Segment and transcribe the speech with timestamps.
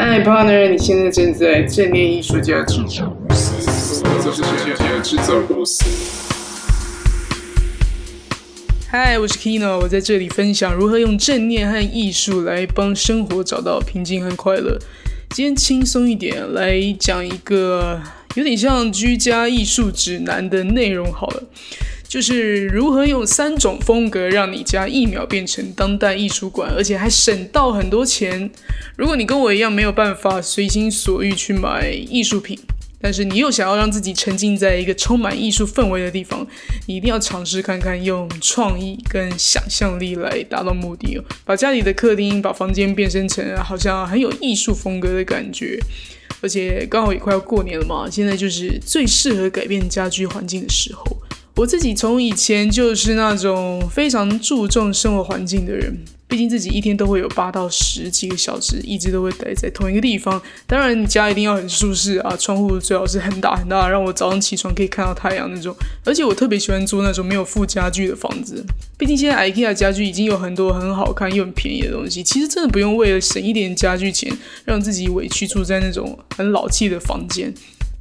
[0.00, 5.84] 嗨，partner，你现在正在正念艺术家制造公司，这是艺术家制造公司。
[8.88, 14.78] 嗨，我是 Kino，我在这里分享如何用正念和艺术来帮生活找到平静和快乐。
[15.30, 18.00] 今天轻松一点，来讲一个
[18.36, 21.42] 有点像居家艺术指南的内容好了。
[22.08, 28.50] 就是如何用三种风格让你家一秒变成当代艺术馆，而且还省到很多钱。
[28.96, 32.58] 如果你跟我一样没有办法随心所欲去买艺术品，
[32.98, 36.46] 但是你又想要让自己沉浸在一个充满艺术氛围的地方，
[36.86, 41.24] 你一定要尝试看看用创意跟想象力来达到目的哦。
[41.44, 45.78] 把家里的客厅、把房间变身成好像很有艺术风格的感觉，
[46.40, 51.04] 而且刚好也快要过年了嘛，现在就是最适合改变家居环境的时候。
[51.58, 55.92] 我自己从以前就是那种非常注重生活环境的人，
[56.28, 60.40] 毕竟自己一天都会有八到十几个小时，一直都会待在同一个地方。
[60.68, 65.74] 当然，你家一定要很舒适啊，窗户最好是很大很大，让我早上起床可以看到太阳那种。
[66.04, 68.64] 而且我特别喜欢租那种没有附家具的房子，
[68.96, 74.32] 毕竟现在 IKEA 家具已经有很多很好看又很便宜的东西，其实真的不用为了省一点家具钱，
[74.64, 77.52] 让自己委屈住在那种很老气的房间。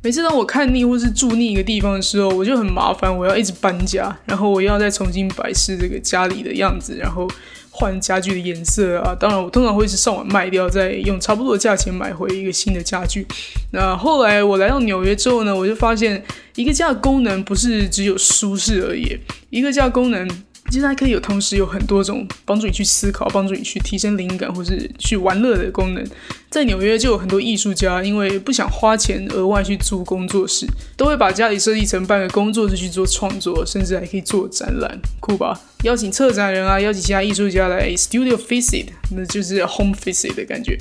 [0.04, 7.28] 每次当我看腻或是住腻一个地方的时候，我就很麻烦，我要一直搬家，然后我要再重新摆饰这个家里的样子，然后
[7.72, 9.14] 换家具的颜色啊。
[9.14, 13.28] 当然，我通常会是上网卖掉，再用差不多的价钱买回一个新的家具。
[13.72, 16.24] 那后来我来到纽约之后呢，我就发现
[16.56, 19.18] 一个家的功能不是只有舒适而已，
[19.50, 20.28] 一个家功能。
[20.70, 26.06] 其实还可以有同时有很多种帮助你去思考、帮助你去提升灵感或是去玩乐的功能。
[26.50, 35.60] 在纽约就有很多艺术家，因为不想花钱额外去租工作室，都会把家里设计成半个工作室去做创作，甚至还可以做展览，酷吧？
[35.84, 40.78] 邀请策展人啊，邀请其他艺术家来 studio visit，那就是 home visit 的感觉，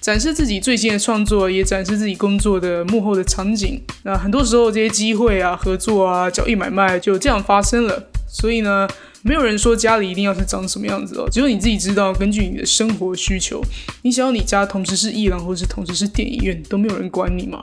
[0.00, 3.80] 展示自己最新的创作，也展示自己工作的幕后的场景。
[4.04, 8.08] 那很多时候这些机会啊、合作啊、交易买卖就这样发生了。
[8.28, 8.86] 所以呢？
[9.26, 12.14] 没有人说家里一定要是长什么样子哦，只有你自己知道。
[12.14, 13.60] 根据你的生活需求，
[14.02, 17.58] 你想要你家同时是艺廊，或是同时是电影院，都没有人管你嘛。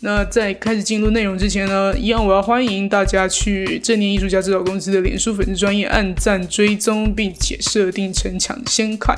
[0.00, 9.16] 那在开始进入内容之前呢，一样我要欢迎大家去正念艺术家指导公司的脸书粉丝专业按赞追踪，并且设定成抢先看。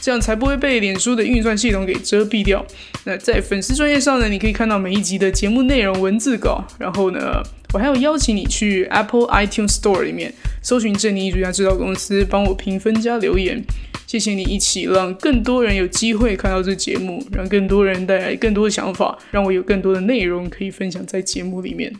[0.00, 2.64] 这样才不会被脸书的运算系统给遮蔽掉。
[3.04, 6.64] 那在粉丝专业上呢，你可以看到每一集的节目内容文字稿。
[6.78, 7.42] 然后呢，
[7.72, 13.64] 我还要邀请你去 Apple iTunes Store 里面搜寻正义艺术家制造公司，帮我评分加留言。
[14.06, 21.94] 谢谢你一起让更多人有机会看到这节目，让更多人带来更多的想法，让我有更多的内容可以分享在节目里面。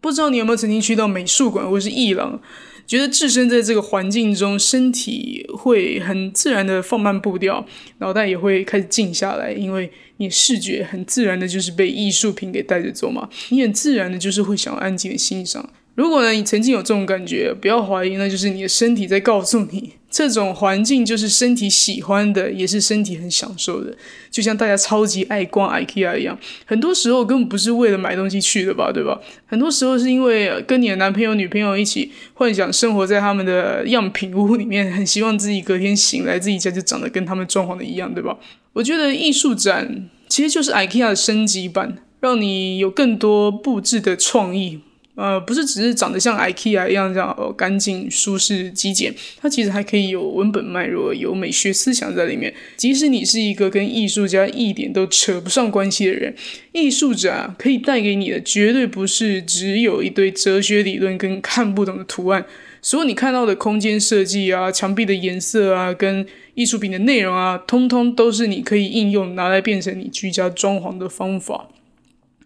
[0.00, 2.40] 不知道你有没有曾经去到美术馆或是艺廊？
[2.88, 7.64] 觉得置身在这个环境中，身体会很自然的放慢步调，
[7.98, 15.70] 脑袋也会开始静下来，因为你视觉很自然的就是被艺术品给带着走嘛，你很自然的就是会想要安静的欣赏。
[15.98, 23.92] 如果呢，你曾经有这种感觉，不要怀疑，那就是你的身体在告诉你，这种环境就是身体喜欢的，也是身体很享受的。
[24.30, 29.20] 就像大家超级爱逛 IKEA 一样，很多时候根本不是为了买东西去的吧，对吧？
[29.46, 38.38] 很多时候是因为跟你的男朋友、女朋友一起幻想生活在他们的样品屋里面，很希望自己隔天醒来，自己家就长得跟他们装潢的一样，对吧？
[38.74, 44.78] 我觉得艺术展其实就是 IKEA 的升级版，让你有更多布置的创意。
[45.18, 52.54] 呃，不是只是长得像 IKEA 一样这样哦，干净、舒适、极简，它其实还可以有文本脉络，有美学思想在里面。
[52.76, 56.32] 即使你是一个跟艺术家一点都扯不上关系的人，
[56.70, 62.46] 艺术展可以带给你的绝对不是只有一堆哲学理论跟看不懂的图案。
[62.80, 66.24] 所有你看到的空间设计啊、墙壁的颜色啊、跟
[66.54, 71.68] 艺术品的内容啊，通通都是你可以应用拿来变成你居家装潢的方法。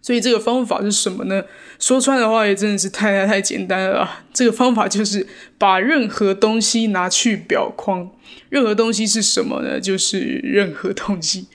[0.03, 1.43] 所以这个方法是什么呢？
[1.79, 4.07] 说穿的话也真的是太太太简单了。
[4.33, 5.25] 这个方法就是
[5.57, 8.11] 把任何东西拿去裱框。
[8.49, 9.79] 任何东西是什么呢？
[9.79, 11.47] 就是任何东西，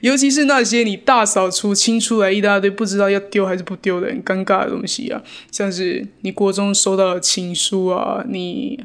[0.00, 5.20] 尤其是那些你大扫除清出来一大堆不知道要丢还是不丢的很尴尬的东西啊，
[5.50, 8.84] 像是你国中收到的情书啊，你。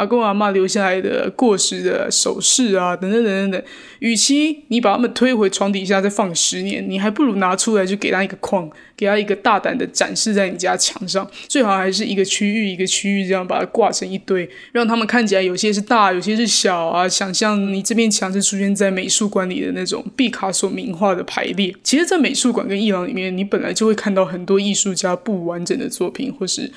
[0.00, 3.62] 阿公阿妈留下来的过时的首饰啊，等等等等等，
[3.98, 17.06] 与其你把他们推回床底下再放十年，你还不如拿出来就给他一个框，给他一个大胆的展示在你家墙上，最好还是一个区域一个区域这样把它挂成一堆，让他们看起来有些是大，有些是小啊。
[17.06, 21.74] 想象你这面墙是出现在美术馆里的那种毕卡索名画的排列。
[21.82, 26.72] 其实，在美术馆跟艺廊里面，你本来就会看到很多艺术家不完整的作品，或是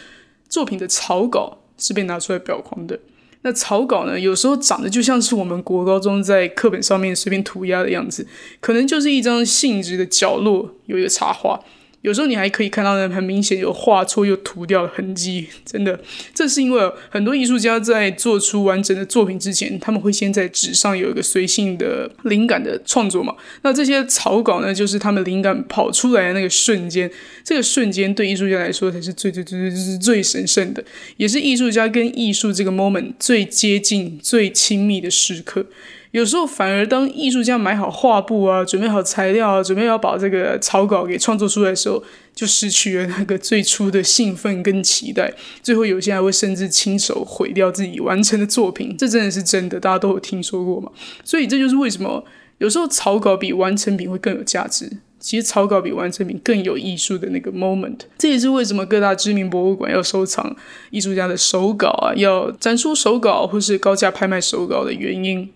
[0.50, 3.00] 作品的草稿是被拿出来裱框的。
[3.44, 8.26] 那草稿呢，有时候长得就像是我们国高中在课本上面随便涂鸦的样子，
[8.60, 11.60] 可能就是一张信纸的角落有一个插画。
[12.04, 15.48] 有时候你还可以看到呢，很明显有画错又涂掉的痕迹。
[15.66, 15.98] 真的，
[16.34, 23.34] 这是因为很多艺术家在做出完整的作品之前，他们会先在纸上有一个随性的灵感的创作嘛。
[23.62, 27.10] 那这些草稿呢，就是他们灵感跑出来的那个瞬间。
[27.46, 30.84] 这个瞬间对艺术家来说才是最最最最最最神圣的，
[31.16, 35.66] 也是艺术家跟艺术这个 moment 最接近、最亲密的时刻。
[36.14, 42.04] 有时候反而当艺术家买好画布啊，准备好材料啊，准备要把这个草稿给创作出来的时候，
[42.36, 45.34] 就失去了那个最初的兴奋跟期待。
[45.64, 50.92] 最后有些还会甚至亲手毁掉自己完成的作品，这真的是真的，大家都有听说过嘛？
[51.24, 52.24] 所以这就是为什么
[52.60, 54.98] 有时候草稿比完成品会更有价值。
[55.20, 57.98] 其实草稿比完成品更有艺术的那个 moment。
[58.20, 60.56] 这也是为什么各大知名博物馆要收藏
[60.92, 65.50] 艺术家的手稿啊，要展出手稿或是高价拍卖手稿的原因。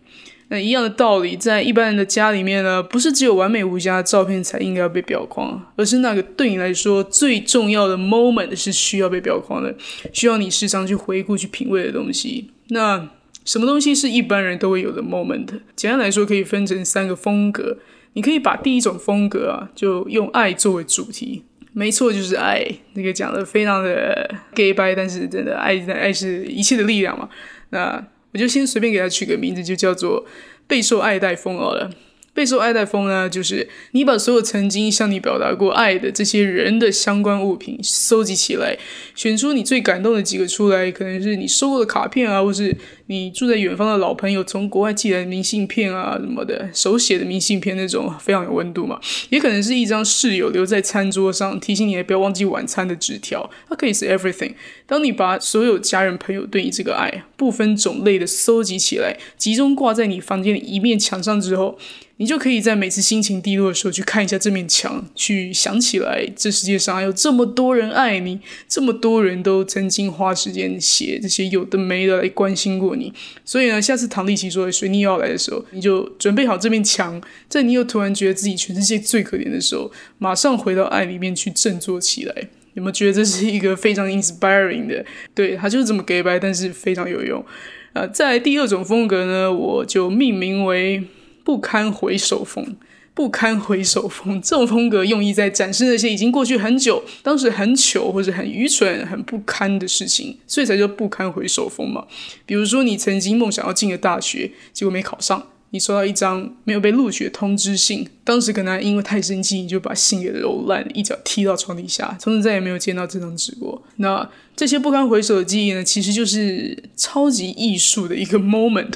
[0.50, 9.76] 那一样的道理，在一般人的家里面呢，不是只有完美无瑕的照片才应该要被裱框，而是那个对你来说最重要的 moment 是需要被裱框的，
[10.14, 12.52] 需要你时常去回顾、去品味的东西。
[12.70, 13.10] 那
[13.44, 15.48] 什么东西是一般人都会有的 moment？
[15.76, 17.78] 简单来说，可以分成三个风格。
[18.14, 21.44] 你可以把第一种风格啊，就用爱作为主题，
[21.74, 22.66] 没错，就是爱。
[22.94, 27.30] 那个讲的非常的 gay 白，但是真的爱，爱是一切的力量嘛。
[27.70, 28.04] 那
[28.38, 30.24] 我就先随便给它取个名字，就叫做
[30.68, 31.90] 备受爱戴风好了。
[32.38, 38.78] 备受爱戴风呢，就是你把所有曾经向你表达过爱的这些人的相关物品收集起来，
[39.16, 54.54] 选出你最感动的几个出来，可能是你收过的卡片啊，或是你住在远方的老朋友从国外寄来的明信片啊什么的，手写的明信片那种非常有温度嘛，也可能是一张室友留在餐桌上提醒你不要忘记晚餐的纸条，它可以是 everything。
[54.86, 61.80] 当你把所有家人朋友对你这个爱不分种类的收集起来，集中挂在你房间的一面墙上之后。
[62.20, 73.14] 你就可以在每次心情低落的时候去看一下这面墙，去想起来这世界上还有这么多人爱你，这么多人都曾经花时间写这些有的没的来关心过你。
[73.46, 82.34] 所以呢，下次唐立奇说水逆要来的时候，你就准备好这面墙，在你又突然觉得自己全世界最可怜的时候，马上回到爱里面去振作起来。
[82.74, 85.06] 有没有觉得这是一个非常 inspiring 的？
[85.36, 87.46] 对，他就是这么给白，但是非常有用。
[87.94, 91.04] 呃，在第二种风格呢，我就命名为。
[91.48, 92.76] 不堪回首风，
[93.14, 102.06] 不堪回首风，这种风格用意在展示那些已经过去很久、当时很糗或者很愚蠢、很不堪的事情，所以才叫不堪回首风嘛。
[102.46, 105.48] 比如说，你曾经梦想要进的大学，结果没考上。
[105.72, 113.82] 你收到一张没有被录取的通知信，当时可能因为太生气，你就把信给揉烂，一脚踢到床底下，从此再也没有见到这张纸过。
[113.98, 118.94] 那这些不堪回首的记忆呢，其实就是超级艺术的一个 moment，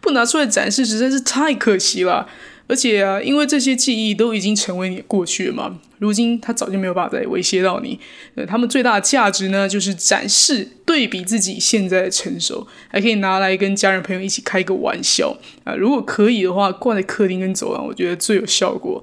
[0.00, 2.28] 不拿出来展示实在是太可惜了。
[2.68, 7.98] 而且啊，因为这些记忆都已经成为你的过去了嘛，如今他早就没有办法再威胁到你。
[8.34, 15.74] 呃，他们最大的价值呢，就是展示对比自己现在的成熟，还可以拿来跟家人朋友一起开个玩笑啊。
[15.74, 19.02] 如果可以的话，挂在客厅跟走廊，我觉得最有效果。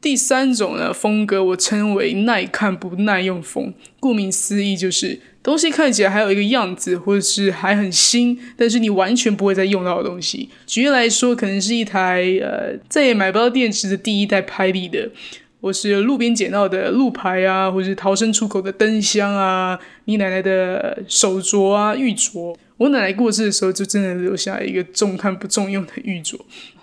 [0.00, 3.74] 第三种呢风格，我称为耐看不耐用风。
[3.98, 10.48] 顾名思义，就是东西看起来还有一个样子，或者是还很新，但是你完全不会再用到的东西。
[10.66, 15.10] 举例来说，可能是一台呃再也买不到电池的第一代拍立得，
[15.60, 22.56] 或是路边捡到的路牌啊，或是逃生出口的灯箱啊，你奶奶的手镯啊玉镯。
[22.76, 26.38] 我奶奶过世的时候，就真的留下一个重看不重用的玉镯。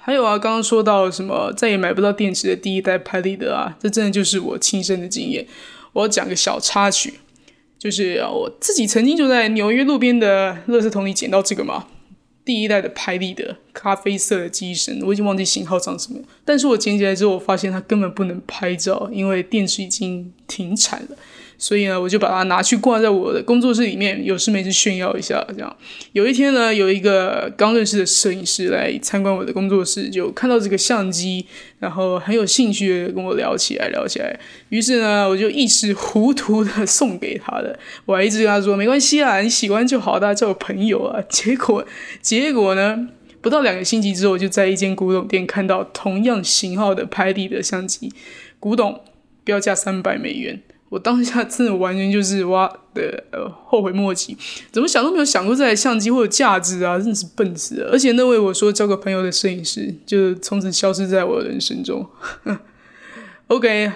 [0.06, 5.48] 还有啊，刚刚说到什么再也买不到电池的第一代拍立得啊，这真的就是我亲身的经验。
[5.94, 7.16] 我要讲个小插曲，
[7.80, 11.88] 就是我自己曾经就在纽约路边的垃圾桶里捡到这个嘛，
[12.46, 21.18] 第一代的拍立得，咖啡色的机身，我已经忘记型号长什么，但是我捡起来之后，我发现它根本不能拍照，因为电池已经停产了。
[21.58, 25.46] 所以呢，我就把它拿去挂在我的工作室里面，有事没事炫耀一下。
[25.50, 25.78] 这样，
[26.14, 31.46] 有一天呢，有一个刚认识的摄影师来参观我的工作室，就看到这个相机，
[31.80, 34.40] 然后很有兴趣的跟我聊起来，聊起来。
[34.70, 41.22] 于是呢，我就一时糊涂的送给他的，我还一直跟他说没关系啊，你喜欢就好，大家叫我朋友啊。
[41.30, 41.86] 结果，
[42.22, 43.08] 结果呢，
[43.42, 48.12] 不到两个星期之后，就在一间古董店看到同样型号的拍立得相机，
[48.60, 49.02] 古董
[49.44, 50.62] 标价三百美元。
[50.90, 54.38] 我当下真的完全就是哇的呃后悔莫及，
[54.72, 57.90] 怎么想都没有想过这台相机会有价值啊，真的是笨死了。
[57.92, 62.08] 而且那位我说交个朋友的摄影师，就从此消失在我的人生中。
[63.48, 63.92] OK，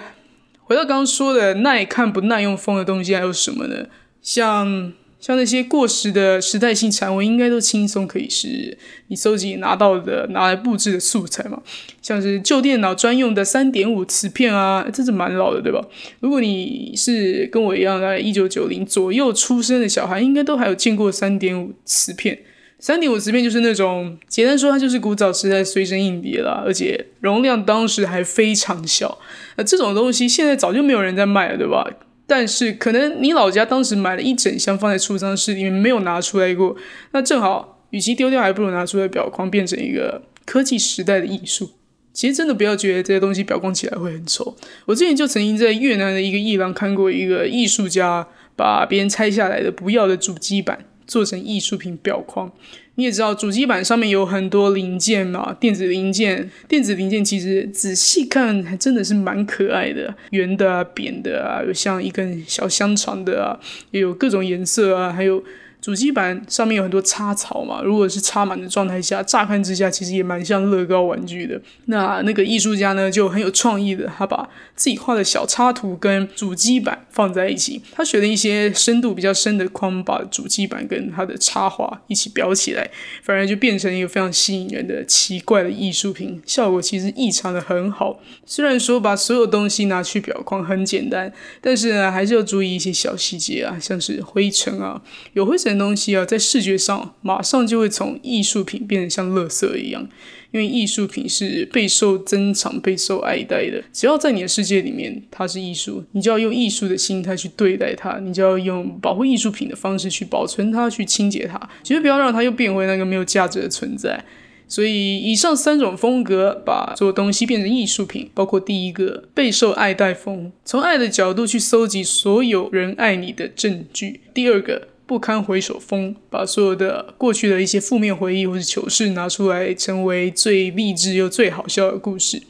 [0.64, 3.86] 回到刚刚说的耐看不耐用风的东西还有什么呢？
[4.20, 8.76] 像像那些过时的时代性产物，应该都轻松可以是
[9.08, 11.60] 你搜集拿到的拿来布置的素材嘛。
[12.00, 15.80] 像是旧电脑专用的三点五磁片啊，这是蛮老的，对吧？
[16.20, 22.38] 如果你是跟我一样在一九九零左右出生的小孩，应该都还有见过三点五磁片。
[22.78, 29.18] 三点五磁片就是那种，简单说，它就是古早时代随身硬碟了，而且容量当时还非常小。
[29.56, 31.86] 那这种东西现在早就没有人在卖了，对吧？
[32.30, 36.76] 但是可能你老家当时买了一整箱放在储藏室里面，没有拿出来过。
[37.10, 41.72] 那正好，与其丢掉，还不如拿出来表框，变成一个科技时代的艺术。
[42.12, 44.56] 其实真的不要觉得这些东西表框起来会很丑。
[44.86, 50.78] 我之前就曾经在越南的一个艺廊看过一个艺术家把别人拆下来的不要的主机板。
[51.10, 52.48] 做成艺术品表框，
[52.94, 63.58] 你也知道主机板上面有很多零件嘛，电子零件，电子零件其实仔细看还真的是蛮可爱的，圆的啊，扁的啊，有像一根小香肠的啊，
[63.90, 65.42] 也有各种颜色啊，还有。
[65.80, 71.58] 主机板上面有很多插槽嘛，如果是插满的状态下，乍看之下其实也蛮像乐高玩具的。
[71.86, 82.90] 那那个艺术家呢就很有创意的，他把自己画的小插图跟主机板放在一起，他选了一些深度比较深的框，把主机板跟他的插画一起裱起来，
[83.22, 88.20] 反而就变成一个非常吸引人的奇怪的艺术品，效果其实异常的很好。
[88.44, 91.32] 虽然说把所有东西拿去裱框很简单，
[91.62, 95.00] 但是呢还是要注意一些小细节啊，像是灰尘啊，
[95.32, 95.69] 有灰尘。
[95.78, 100.08] 东西啊，在视觉上马上就会从艺术品变得像垃圾一样，
[100.50, 103.82] 因为艺术品是备受珍藏、备受爱戴的。
[103.92, 114.24] 只要在你的世界里面，它是艺术，你就要用艺术的心态去对待它，你就要用保护艺术品的方式去保存它、去清洁它，绝对不要让它又变回那个没有价值的存在。
[114.68, 124.89] 所以，以上三种风格把所有东西变成艺术品，包括第一个备受爱戴风，从爱的角度去搜集所有人爱你的证据；第二个。
[125.10, 132.40] 不堪回首风，把所有的过去的一些负面回忆或是糗事拿出来，成为最励志又最好笑的故事。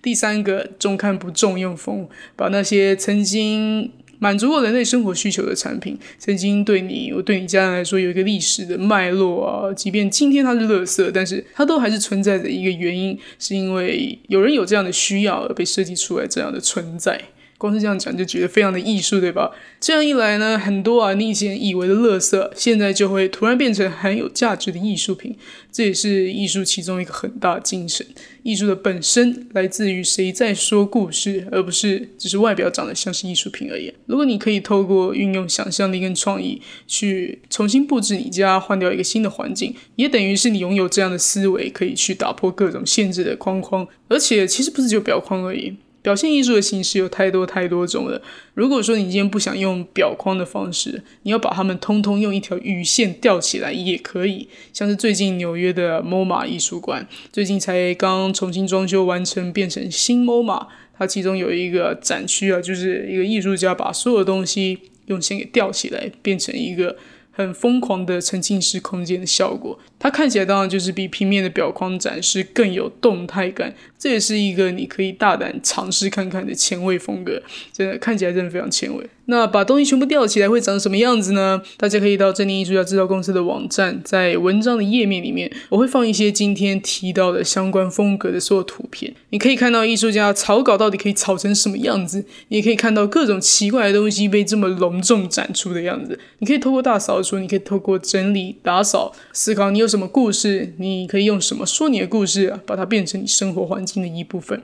[0.00, 3.90] 第三个重看不重用风，把那些曾经
[4.20, 17.20] 满足过人类生活需求的产品，曾经对你我对你家人来说有一个历史的脉络啊，即便今天它是垃圾，但是它都还是存在着一个原因，是因为有人有这样的需要而被设计出来这样的存在。
[17.64, 19.50] 光是这样讲就觉得非常的艺术，对吧？
[19.80, 25.34] 这样一来呢，很多啊你以前以为的垃圾，现在就会突然变成很有价值的艺术品。
[25.72, 28.06] 这也是艺术其中一个很大精神。
[28.42, 33.90] 艺术的本身来自于谁在说故事，而不是只是外表长得像是艺术品而已。
[34.04, 43.88] 如果你可以透过运用想象力跟创意去重新布置你家，换掉一个新的环境，也等于是你拥有这样的思维，可以去打破各种限制的框框。
[44.08, 45.74] 而且其实不是只有表框而已。
[46.04, 48.20] 表现艺术的形式有太多太多种了。
[48.52, 54.46] 如果说你今天不想用表框的方式，你要把它们通通用一条鱼线吊起来也可以。
[54.74, 60.66] 像是最近纽约的 MoMA 艺术馆，最近才刚重新装修完成，变成新 MoMA。
[60.98, 66.96] 它其中有一个展区啊，就是一个艺术家把所有东西用线给吊起来，变成一个。
[67.36, 73.74] 很疯狂的沉浸式空间的效果，它看起来当然就是比平面的表框展示更有动态感。
[73.98, 77.42] 这也是一个你可以大胆尝试看看的前卫风格，
[77.72, 79.02] 真的看起来真的非常前卫。
[79.26, 81.62] 那把东西全部吊起来会长什么样子呢？
[81.78, 89.14] 大家可以到正念艺术家制造公司的网站，在文章的页面里面，我会放一些今天提到的相关风格的所有图片。
[89.30, 96.20] 你可以看到艺术家草稿到底可以草成什么样子，你也可以看到各种奇怪的东西被这么隆重展出的样子。
[96.40, 104.60] 你可以透过大扫除，你可以透过整理打扫，思考你有什什么故事，你可以用什么说你的故事，把它变成你生活环境的一部分。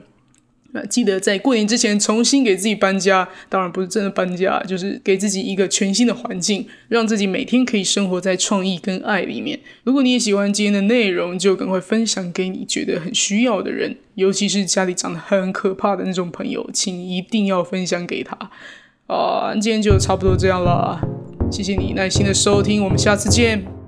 [0.73, 9.57] 那记得在过年之前重新给自己搬家，当然不是真的搬家，就是给自己一个全新的环境，让自己每天可以生活在创意跟爱里面。
[9.85, 18.37] 如果你也喜欢今天的内容，就赶快分享给你觉得很需要的人，尤其是家里长得很可怕的那种朋友，请一定要分享给他。
[19.07, 20.99] 啊，今天就差不多这样了，
[21.49, 23.80] 谢谢你耐心的收听，我们下次见。